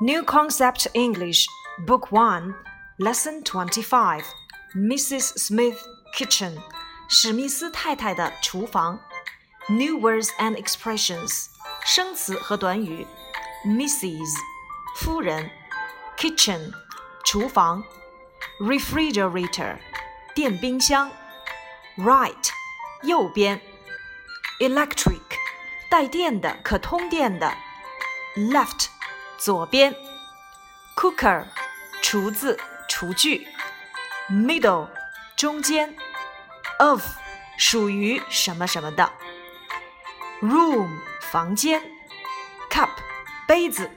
[0.00, 1.46] New Concept English,
[1.86, 2.54] Book 1,
[2.98, 4.24] Lesson 25,
[4.74, 5.32] Mrs.
[5.36, 5.78] Smith
[6.14, 6.56] Kitchen,
[7.08, 9.00] 史密斯太太的厨房。
[9.68, 11.46] New words and expressions,
[11.84, 13.06] 生词和短语。
[13.64, 14.36] Mrs.
[14.96, 15.50] 夫人，
[16.16, 16.72] Kitchen
[17.24, 17.84] 厨房，
[18.58, 19.76] Refrigerator
[20.34, 21.10] 电冰箱，
[21.98, 22.48] Right
[23.02, 23.60] 右边，
[24.58, 25.20] Electric
[25.90, 27.54] 带电的可通电的，
[28.34, 28.86] Left
[29.38, 29.94] 左边，
[30.96, 31.44] cooker，
[32.02, 33.46] 厨子、厨具；
[34.30, 34.88] middle，
[35.36, 35.94] 中间；
[36.78, 37.02] of，
[37.58, 39.10] 属于什么什么的；
[40.40, 41.80] room，房间；
[42.70, 42.90] cup，
[43.46, 43.90] 杯子。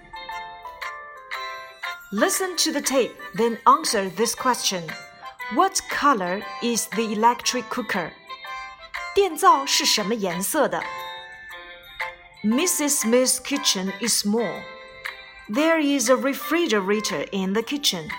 [2.11, 4.87] Listen to the tape, then answer this question.
[5.55, 8.11] What color is the electric cooker?
[9.15, 10.83] 电灶是什么颜色的？
[12.43, 13.01] Mrs.
[13.01, 14.61] Smith's kitchen is small.
[15.50, 18.10] There is a refrigerator in the kitchen.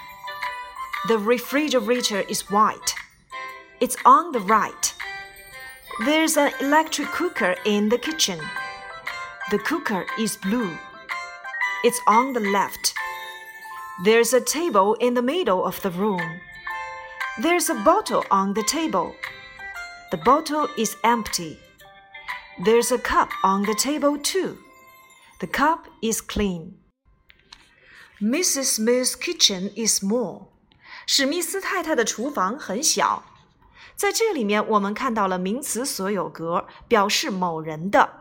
[1.08, 2.96] The refrigerator is white.
[3.80, 4.96] It's on the right.
[6.06, 8.40] There's an electric cooker in the kitchen.
[9.52, 10.76] The cooker is blue.
[11.84, 12.96] It's on the left.
[14.04, 16.40] There's a table in the middle of the room.
[17.38, 19.14] There's a bottle on the table.
[20.10, 21.60] The bottle is empty.
[22.66, 24.58] There's a cup on the table too.
[25.42, 26.79] The cup is clean.
[28.22, 28.66] Mrs.
[28.76, 30.48] Smith's kitchen is small.
[31.08, 33.24] 史密斯太太的厨房很小。
[33.96, 38.20] 在这里面，我们看到了名词所有格，表示某人的。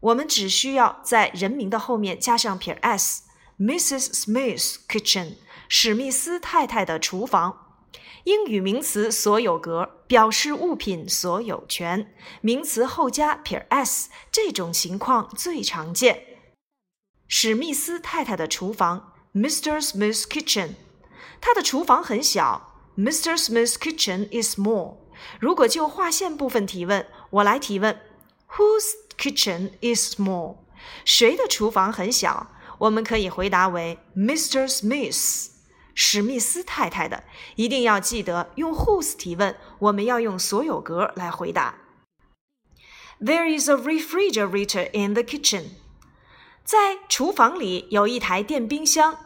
[0.00, 3.22] 我们只需要在人名的后面加上撇 s。
[3.58, 4.10] Mrs.
[4.12, 7.80] Smith's kitchen，史密斯太太的厨房。
[8.24, 16.24] 英语名词所有格表示物品所有权，名词后加撇 s，这种情况最常见。
[17.26, 19.14] 史密斯太太的厨房。
[19.37, 19.81] Mr.
[19.81, 20.75] Smith's kitchen，
[21.41, 22.69] 他的厨房很小。
[22.95, 23.35] Mr.
[23.35, 24.97] Smith's kitchen is small。
[25.39, 27.99] 如果就划线部分提问，我来提问：
[28.49, 30.57] Whose kitchen is small？
[31.03, 32.51] 谁的厨房很小？
[32.79, 34.67] 我们可以回答为 Mr.
[34.67, 35.47] Smith，
[35.95, 37.23] 史密斯太太的。
[37.55, 41.75] 一定要记得用 whose 提问，我们要用所有格来回答。
[43.19, 45.63] There is a refrigerator in the kitchen。
[46.63, 49.17] 在厨房里有一台电冰箱。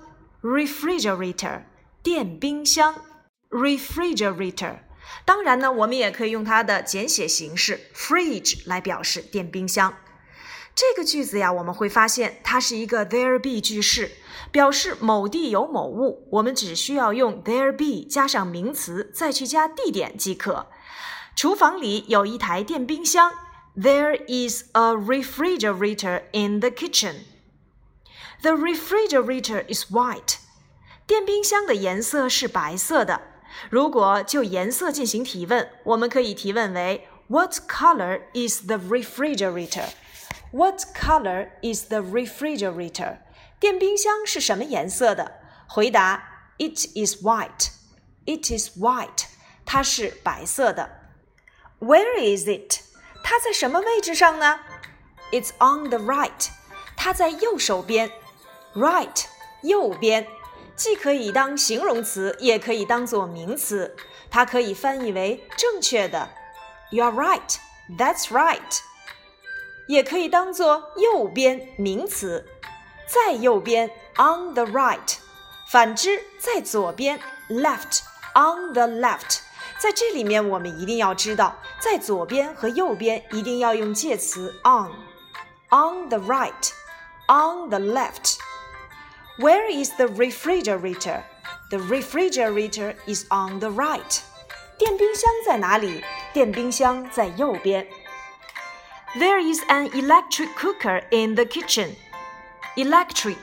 [0.42, 1.62] Refrigerator
[2.02, 2.94] 电冰箱
[3.50, 4.80] ，refrigerator。
[5.24, 9.94] 当然呢，我们也可以用它的简写形式 fridge 来表示电冰箱。
[10.74, 14.12] 这个句子呀，我们会发现它是一个 there be 句式，
[14.50, 16.26] 表示某地有某物。
[16.30, 20.66] 我们只需要用 there be 加上名词，再去加地点即可。
[21.36, 23.32] 厨房里有一台电冰箱
[23.76, 27.16] ，There is a refrigerator in the kitchen。
[28.41, 30.37] The refrigerator is white.
[31.05, 33.21] 电冰箱的颜色是白色的。
[33.69, 39.89] 如果就颜色进行提问，我们可以提问为 What color is the refrigerator?
[40.51, 43.17] What color is the refrigerator?
[43.59, 45.39] 电冰箱是什么颜色的？
[45.67, 46.23] 回答
[46.57, 47.69] It is white.
[48.25, 49.25] It is white.
[49.65, 50.89] 它是白色的。
[51.79, 52.81] Where is it?
[53.23, 54.59] 它在什么位置上呢？
[55.31, 56.49] It's on the right.
[56.95, 58.11] 它在右手边。
[58.74, 59.24] Right，
[59.62, 60.26] 右边，
[60.74, 63.94] 既可以当形容词，也可以当做名词。
[64.30, 66.30] 它可以翻译为正确的
[66.90, 67.56] ，You are right.
[67.98, 68.80] That's right.
[69.88, 72.46] 也可以当做右边名词，
[73.06, 75.16] 在右边，on the right。
[75.70, 79.40] 反之，在左边，left，on the left。
[79.78, 88.38] 在这里面，我们一定要知道，在左边和右边一定要用介词 on，on the right，on the left。
[89.37, 91.23] Where is the refrigerator?
[91.69, 94.21] The refrigerator is on the right.
[94.77, 96.03] 电冰箱在哪里？
[96.33, 97.87] 电冰箱在右边。
[99.15, 101.95] There is an electric cooker in the kitchen.
[102.75, 103.37] Electric,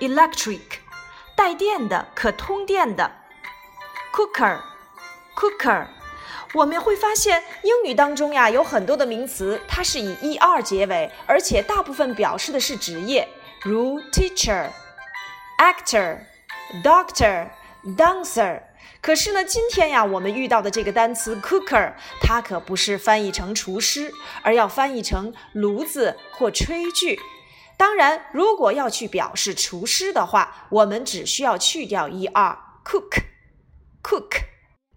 [0.00, 0.60] electric，
[1.36, 3.12] 带电的，可通电的。
[4.12, 4.60] Cooker,
[5.36, 5.86] cooker，
[6.54, 13.28] 我们会发现英语当中呀有很多的名词，它是以 er 结尾，而且大部分表示的是职业，
[13.62, 14.70] 如 teacher。
[15.57, 16.19] actor、
[16.83, 17.49] doctor、
[17.97, 18.61] dancer。
[19.01, 24.11] 可是呢，今天呀，我们遇到的这个单词 cooker，它可不是翻译成厨师，
[24.41, 27.19] 而要翻译成炉子或炊具。
[27.77, 33.23] 当然，如果要去表示厨师的话，我们只需要去掉 er，cook，cook，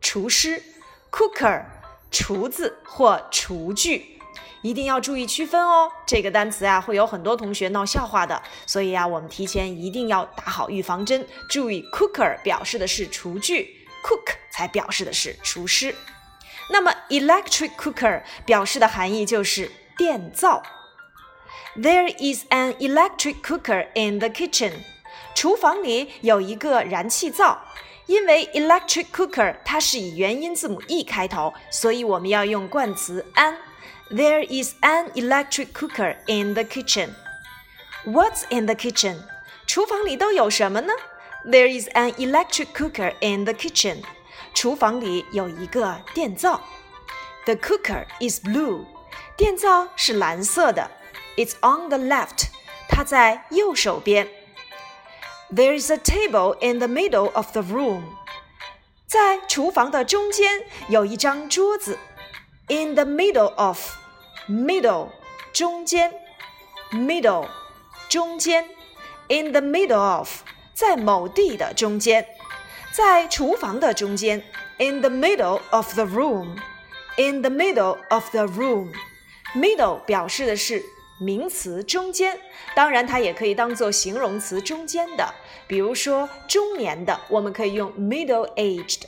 [0.01, 0.63] 厨师
[1.11, 1.65] ，cooker，
[2.11, 4.18] 厨子或厨具。
[4.63, 5.91] 一定要注意区分哦。
[6.07, 11.27] 这个单词啊，会有很多同学闹笑话的，所以啊，我们提前一定要打好预防针。
[11.49, 15.95] 注意，cooker 表示的是厨具，cook 才表示的是厨师。
[16.71, 20.63] 那么，electric cooker 表示的含义就是电灶。
[21.77, 24.73] There is an electric cooker in the kitchen。
[25.35, 27.63] 厨房里有一个燃气灶。
[28.07, 33.55] 因为 electric cooker 它是以元音字母 e 开头，所以我们要用冠词 an。
[34.10, 37.16] There is an electric cooker in the kitchen.
[38.06, 39.18] What's in the kitchen?
[39.66, 40.94] 厨房里都有什么呢？
[41.46, 44.04] There is an electric cooker in the kitchen.
[44.54, 46.62] 厨房里有一个电灶。
[47.46, 48.86] The cooker is blue.
[49.36, 50.92] 电灶是蓝色的。
[51.38, 52.48] It's on the left.
[52.88, 54.44] 它在右手边。
[55.56, 58.02] there is a table in the middle of the room.
[59.06, 62.00] 在厨房的中间有一张桌子。
[62.68, 63.80] In the middle of,
[64.48, 65.10] middle
[65.52, 66.14] 中间，
[66.92, 67.48] middle
[68.10, 68.66] 中间。
[69.30, 70.30] In the middle of
[70.74, 72.26] 在某地的中间，
[72.92, 74.44] 在厨房的中间。
[74.78, 76.58] In the middle of the room.
[77.18, 78.92] In the middle of the room.
[79.56, 80.84] Middle 表示的是
[81.20, 82.40] 名词中间，
[82.76, 85.34] 当然它也可以当做形容词中间的，
[85.68, 89.02] 比如说中年的，我们可以用 middle-aged。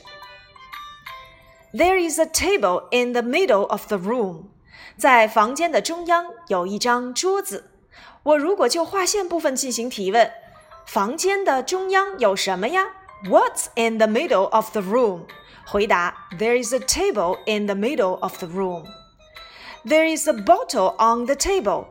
[1.72, 4.44] There is a table in the middle of the room。
[4.96, 7.70] 在房间的中央有一张桌子。
[8.22, 10.30] 我如果就划线部分进行提问，
[10.86, 12.86] 房间的中央有什么呀？
[13.24, 15.22] What's in the middle of the room？
[15.66, 21.86] 回答：There is a table in the middle of the room。There is a bottle on the table。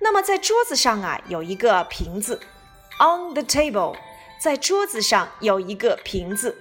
[0.00, 2.40] 那么在桌子上啊有一个瓶子，
[2.98, 3.96] on the table，
[4.40, 6.56] 在桌子上有一个瓶子。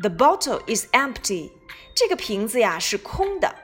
[0.00, 1.50] The bottle is empty，
[1.94, 3.54] 这个瓶子呀是空的，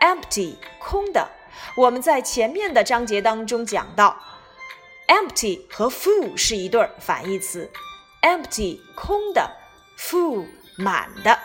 [0.00, 1.28] empty 空的。
[1.76, 4.20] 我们在前面的章节当中讲到，
[5.06, 7.70] empty 和 full 是一对反义词，
[8.22, 9.50] empty 空的，
[9.98, 10.46] full
[10.76, 11.38] 满的。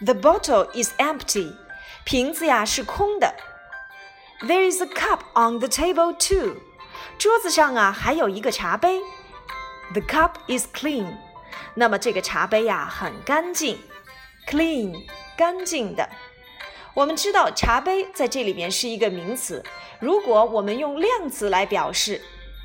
[0.00, 1.56] The bottle is empty，
[2.04, 3.34] 瓶子呀是空的。
[4.42, 6.56] There is a cup on the table too.
[7.18, 9.00] 桌子上啊还有一个茶杯。
[9.92, 11.16] The cup is clean.
[11.74, 13.78] 那么这个茶杯呀很干净，
[14.46, 15.06] clean
[15.37, 16.09] 干净的。
[16.93, 19.63] 我们知道茶杯在这里面是一个名词。
[19.99, 22.21] 如果我们用量词来表示，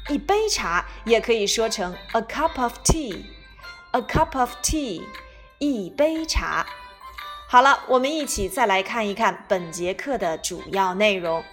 [0.08, 3.24] 一杯茶也可以说成 a cup of tea。
[3.92, 5.02] a cup of tea，
[5.58, 6.66] 一杯茶。
[7.48, 11.44] 好了，我们一起再来看一看本节课的主要内容。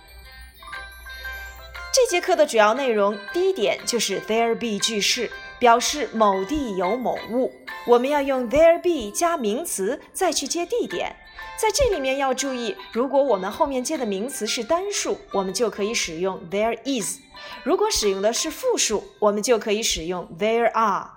[1.93, 5.31] 这节课的主要内容，第一点就是 there be 句式，
[5.63, 7.53] 表示某地有某物。
[7.87, 11.15] 我们要用 there be 加名词，再去接地点。
[11.55, 17.21] 在这里面要注意，如果我们后面接的名词是单数，我们就可以使用 there is；
[17.63, 21.11] 如果使用的是复数，我们就可以使用 there are。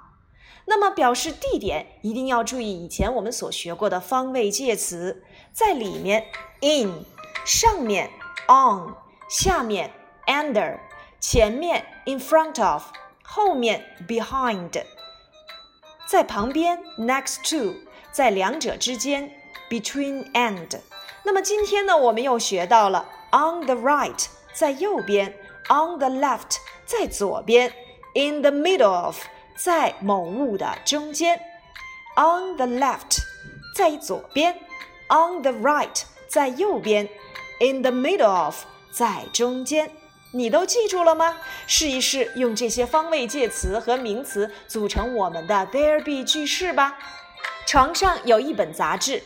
[0.67, 6.27] 那么表示地点，一定要注意以前我们所学过的方位介词，在里面
[6.61, 7.05] in，
[7.45, 8.11] 上面
[8.47, 8.95] on，
[9.29, 9.91] 下面。
[10.29, 10.79] under
[11.21, 12.83] 前面 in front of
[13.36, 14.84] 后面 behind
[16.08, 17.76] 在旁边 next to
[18.12, 19.32] 在两者之间
[19.70, 20.80] between and
[21.24, 25.34] 那么今天呢，我们又学到了 on the right 在右边，
[25.70, 27.72] on the left 在左边，
[28.14, 29.24] in the middle of
[29.56, 31.40] 在某物的中间，
[32.18, 33.20] on the left
[33.76, 34.56] 在左边，
[35.08, 37.08] on the right 在右边，
[37.60, 39.92] in the middle of 在中间。
[40.37, 41.37] 你都记住了吗？
[41.67, 46.99] 试一试用这些方位介词和名词组成我们的 there be 句式吧。
[47.67, 49.23] 床上有一本杂志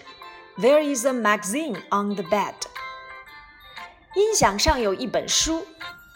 [0.56, 2.54] ，There is a magazine on the bed。
[4.14, 5.66] 音响上有一本书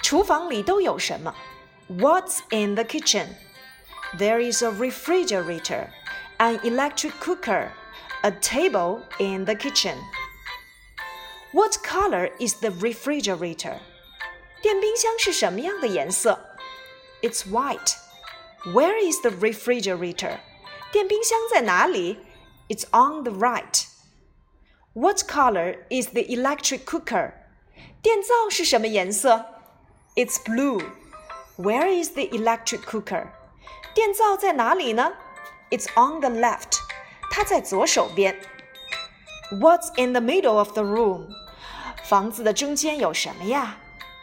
[0.01, 1.35] 厨房里都有什么？
[1.89, 5.87] What's in the kitchen？There is a refrigerator,
[6.37, 7.69] an electric cooker.
[8.23, 9.97] a table in the kitchen.
[11.51, 13.79] What color is the refrigerator?
[14.61, 16.57] 电冰箱是什么样的颜色？
[17.21, 17.95] It's white.
[18.65, 20.39] Where is the refrigerator?
[20.91, 22.19] 电冰箱在哪里？
[22.69, 23.85] It's on the right.
[24.93, 27.33] What color is the electric cooker?
[28.01, 29.45] 电灶是什么颜色？
[30.15, 30.81] It's blue.
[31.57, 33.27] Where is the electric cooker?
[33.93, 35.13] 电灶在哪里呢？
[35.69, 36.79] It's on the left.
[37.29, 38.39] 它在左手边。
[39.51, 41.27] What's in the middle of the room？
[42.03, 43.77] 房子的中间有什么呀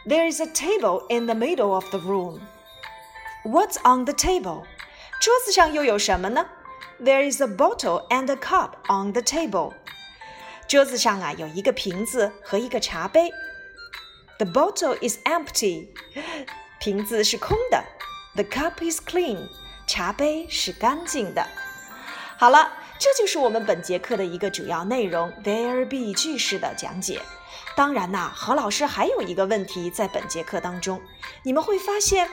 [0.07, 2.41] ？There is a table in the middle of the room.
[3.45, 4.65] What's on the table？
[5.21, 6.47] 桌子上又有什么呢？
[7.01, 9.75] There is a bottle and a cup on the table.
[10.67, 13.31] 桌子上啊有一个瓶子和一个茶杯。
[14.39, 15.89] The bottle is empty.
[16.81, 17.85] 瓶子是空的。
[18.35, 19.49] The cup is clean.
[19.87, 21.47] 茶杯是干净的。
[22.37, 22.73] 好了。
[23.01, 27.21] 这就是我们本节课的一个主要内容，there be 句式的讲解。
[27.76, 31.02] 当然呐，何老师还有一个问题在本节课当中，
[31.42, 32.30] 你们会发现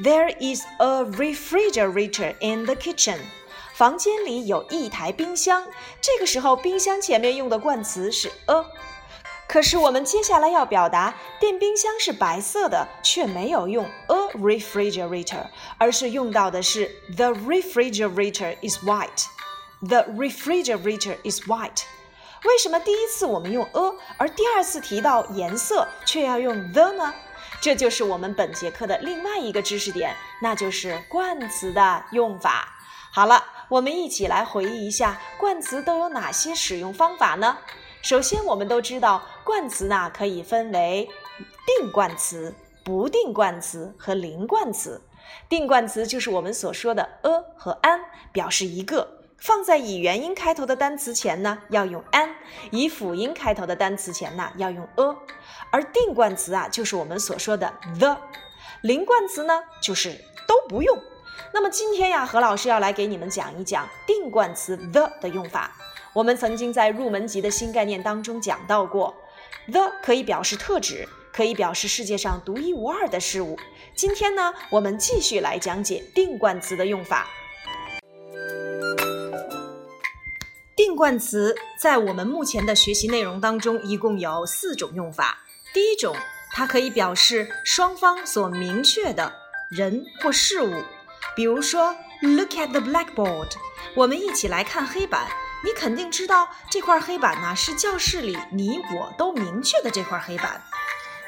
[0.00, 3.18] ，there is a refrigerator in the kitchen，
[3.74, 5.64] 房间里有一台冰箱。
[6.00, 8.64] 这个时候，冰箱前面用的冠词是 a，
[9.46, 15.46] 可是我们接下来要表达电冰箱是白色的，却没有用 a refrigerator，
[15.78, 19.26] 而是用到的是 the refrigerator is white。
[19.80, 21.82] The refrigerator is white。
[22.44, 27.12] 为什么第一次我们用 a，而第二次提到颜色却要用 the 呢？
[27.60, 32.68] 这就是我们本节课的另外一个知识点，那就是冠词的用法。
[33.10, 37.58] 好了，我们一起来回忆一下冠词都有哪些使用方法呢？
[38.02, 41.08] 首先，我们都知道冠词呢可以分为
[41.66, 42.54] 定冠词、
[42.84, 45.02] 不定冠词和零冠词。
[45.48, 49.17] 定冠词就是我们所说的 a 和 an，表示一个。
[49.38, 52.28] 放在以元音开头的单词前呢，要用 an；
[52.72, 55.16] 以辅音开头的单词前呢，要用 a。
[55.70, 58.16] 而定冠词啊，就是我们所说的 the；
[58.82, 60.12] 零冠词呢，就是
[60.46, 60.98] 都不用。
[61.54, 65.70] 那么今天呀，何老师要来给你们讲一讲定冠词 the 的用法。
[66.12, 69.14] 我们曾经在入门级的新概念当中讲到过
[69.70, 73.56] ，the 可以表示特指，可以表示世界上独一无二的事物。
[73.94, 77.28] 今天呢，我们继续来讲解定冠词的用法。
[80.98, 85.38] 冠词在我们目前的学习内容当中，一共有四种用法。
[85.72, 86.16] 第一种，
[86.50, 89.32] 它可以表示双方所明确的
[89.70, 90.82] 人或事物，
[91.36, 93.52] 比如说，Look at the blackboard，
[93.94, 95.28] 我们一起来看黑板。
[95.62, 100.60] 你肯定知道这块黑板呢是教室里你我都明确的这块黑板。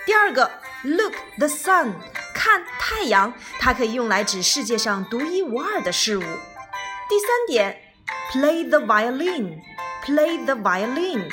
[0.04, 0.50] 第二个
[0.82, 1.92] ，Look the sun，
[2.34, 6.22] 看太阳，它可以用来指世界上独一无二的事物。
[7.08, 7.89] 第三点。
[8.32, 9.60] Play the violin,
[10.04, 11.28] play the violin，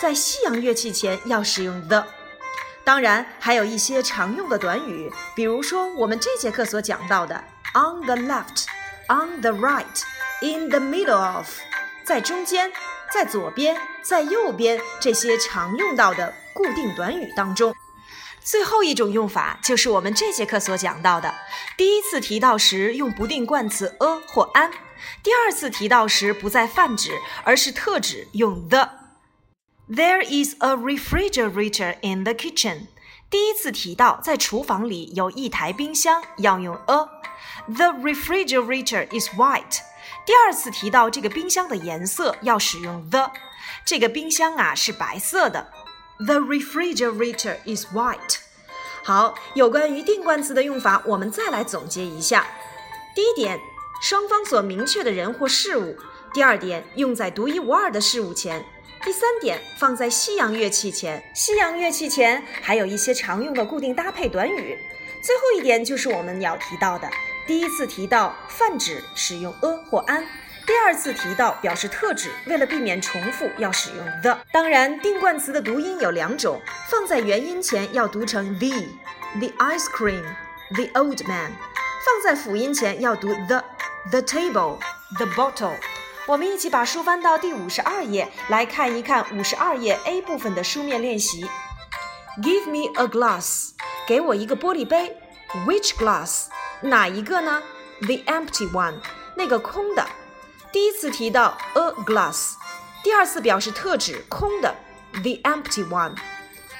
[0.00, 2.04] 在西洋乐器前要使用 the。
[2.84, 7.42] 当然，还有一些常用的短语，比如说我们这节课所讲到的
[7.74, 8.66] on the left,
[9.08, 10.02] on the right,
[10.42, 11.46] in the middle of，
[12.04, 12.70] 在中间，
[13.10, 17.74] 在左边，在右边这些常用到的固定短语当中。
[18.44, 21.32] 最后一种用法就是我们这节课所讲到的，
[21.76, 24.72] 第一次提到时用不定冠词 a 或 an。
[25.22, 28.88] 第二次提到时不再泛指，而是特指，用 the。
[29.88, 32.86] There is a refrigerator in the kitchen。
[33.28, 37.08] 第一次提到在厨房里有一台冰箱，要用 a。
[37.66, 39.80] The refrigerator is white。
[40.24, 43.30] 第二次提到这个冰箱的颜色，要使用 the。
[43.84, 45.72] 这个冰箱啊是白色的。
[46.18, 48.38] The refrigerator is white。
[49.02, 52.46] 好，有关于定冠词的用法，我们再来总结一下。
[53.14, 53.58] 第一点，
[54.02, 55.94] 双方所明确的人或事物；
[56.34, 58.60] 第二点，用在独一无二的事物前；
[59.04, 61.22] 第三点，放在西洋乐器前。
[61.36, 64.76] 西洋乐器前还有一些常用的固定搭配短语。
[65.22, 67.08] 最后一点就是我们要提到的，
[67.46, 70.24] 第一次提到泛指使用 a 或 an。
[70.66, 74.36] 第二次提到表示特指，为了避免重复，要使用 the。
[74.50, 81.52] 当然，定冠词的读音有两种，放在元音前要读成 the，the ice cream，the old man；
[82.04, 83.62] 放在辅音前要读 the
[84.10, 84.78] The table,
[85.16, 85.78] the bottle。
[86.26, 91.48] 我们一起把书翻到第五十二页，来看一看五十二页 A 部分的书面练习。
[92.42, 93.70] Give me a glass，
[94.06, 95.16] 给我一个玻璃杯。
[95.66, 96.46] Which glass？
[96.80, 97.62] 哪一个呢
[98.00, 98.94] ？The empty one，
[99.36, 100.04] 那个空的。
[100.72, 102.54] 第一次提到 a glass，
[103.04, 104.74] 第二次表示特指空的
[105.12, 106.16] the empty one。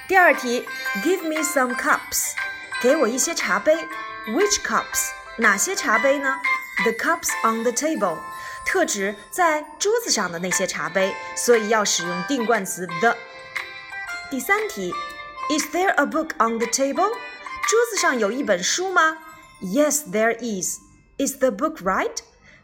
[0.09, 0.67] 第二题
[1.03, 2.33] ，Give me some cups，
[2.81, 3.87] 给我一些茶杯。
[4.27, 5.11] Which cups？
[5.37, 6.39] 哪些茶杯呢
[6.83, 8.17] ？The cups on the table，
[8.65, 13.15] 特指在桌子上的那些茶杯，所以要使用定冠词 the。
[14.31, 14.93] 第三题
[15.49, 17.11] ，Is there a book on the table？
[17.69, 19.19] 桌子上有一本书吗
[19.61, 20.79] ？Yes, there is.
[21.17, 22.17] Is the book right?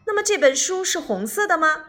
[0.06, 1.86] 那么这本书是红色的吗？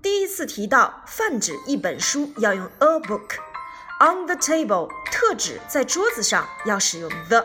[0.00, 7.44] 第一次提到泛指一本书要用 a book，on the table 特指在桌子上要使用 the，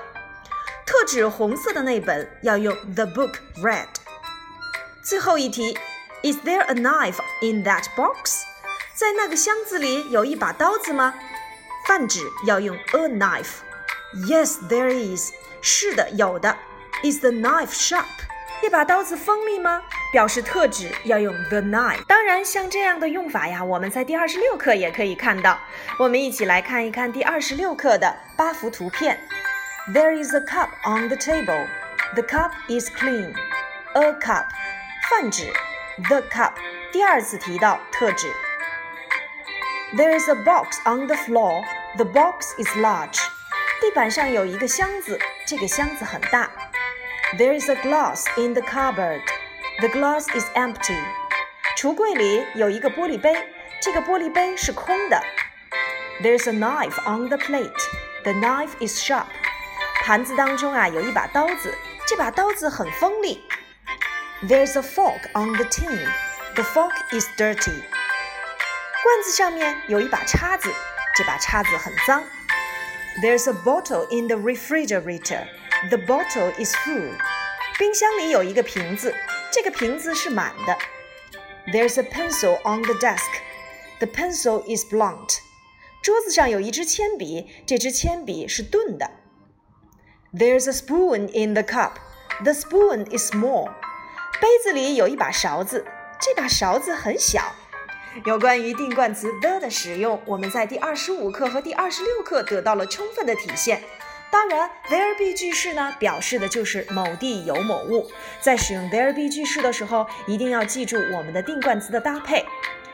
[0.86, 3.88] 特指红色的那本要用 the book red。
[5.03, 5.77] 最后一题
[6.22, 8.43] ，Is there a knife in that box？
[8.93, 11.15] 在那个箱子里有一把刀子吗？
[11.88, 13.62] 泛指要用 a knife。
[14.27, 15.31] Yes, there is。
[15.62, 16.55] 是的，有的。
[17.03, 18.05] Is the knife sharp？
[18.62, 19.81] 这把刀子锋利吗？
[20.12, 22.03] 表示特指要用 the knife。
[22.05, 25.58] 当然，像这样的用法呀，我们在第二十六课也可以看到。
[25.98, 29.20] 我们一起来看一看第二十六课的八幅图片。
[29.91, 31.67] There is a cup on the table.
[32.13, 33.34] The cup is clean.
[33.93, 34.46] A cup，
[35.11, 35.52] 泛指
[36.09, 36.52] the cup。
[36.92, 38.33] 第二次提到特指。
[39.95, 41.65] There is a box on the floor.
[41.97, 43.19] The box is large.
[43.80, 46.50] 地板上有一个箱子，这个箱子很大。
[47.39, 49.23] There is a glass in the cupboard.
[49.80, 50.99] The glass is empty.
[51.76, 53.49] 橱柜里有一个玻璃杯，
[53.80, 55.23] 这个玻璃杯是空的。
[56.23, 57.71] There's a knife on the plate.
[58.25, 59.26] The knife is sharp.
[60.04, 63.45] 盘子当中啊有一把刀子，这把刀子很锋利。
[64.43, 65.99] There's a fork on the tin.
[66.54, 67.82] The fork is dirty.
[69.02, 70.73] 罐子上面有一把叉子，
[71.17, 72.25] 这把叉子很脏。
[73.23, 75.47] There's a bottle in the refrigerator.
[75.89, 77.12] The bottle is full.
[77.78, 79.15] 冰箱里有一个瓶子。
[79.52, 80.76] 这个瓶子是满的。
[81.73, 83.30] There's a pencil on the desk.
[84.00, 85.39] The pencil is blunt.
[86.02, 89.10] 桌子上有一支铅笔，这支铅笔是钝的。
[90.32, 91.95] There's a spoon in the cup.
[92.45, 93.71] The spoon is small.
[94.42, 95.86] 杯子里有一把勺子，
[96.20, 97.54] 这把勺子很小。
[98.25, 103.84] 有关于定冠词 the 的使用，我们在第二十五课和第二十六课得到了充分的体现。
[104.32, 108.10] 当然，there be 句式呢，表示的就是某地有某物。
[108.40, 112.44] 在使用 there be 句式的时候，一定要记住我们的定冠词的搭配。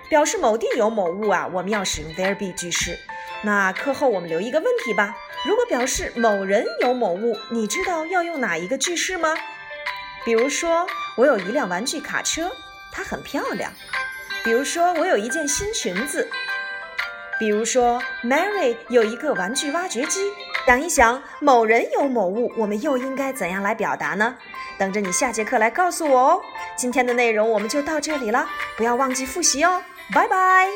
[0.10, 3.00] 表示某地有某物啊，我们要使用 there be 句式。
[3.44, 9.34] 那课后我们留一个问题吧：如果表示某人有某物，你知道要用哪一个句式吗？
[10.28, 10.86] 比如说，
[11.16, 12.52] 我有一辆玩具卡车，
[12.92, 13.72] 它很漂亮。
[14.44, 16.30] 比如说，我有一件新裙子。
[17.40, 20.30] 比如说，Mary 有一个玩具挖掘机。
[20.66, 24.36] 想一想，某人有某物，我们又应该怎样来表达呢？
[24.78, 26.42] 等着你下节课来告诉我哦。
[26.76, 29.82] 今天的内容我们就到这里了，不要忘记复习哦。
[30.14, 30.68] 拜拜。